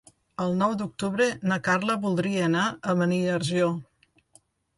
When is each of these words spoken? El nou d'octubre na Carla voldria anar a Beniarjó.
El 0.43 0.53
nou 0.61 0.71
d'octubre 0.79 1.27
na 1.51 1.57
Carla 1.67 1.99
voldria 2.07 2.41
anar 2.47 2.65
a 2.67 2.97
Beniarjó. 3.03 3.71